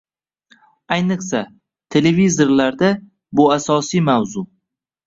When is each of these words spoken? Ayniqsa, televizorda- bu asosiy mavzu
Ayniqsa, 0.95 1.41
televizorda- 1.97 2.91
bu 3.41 3.49
asosiy 3.59 4.05
mavzu 4.11 4.49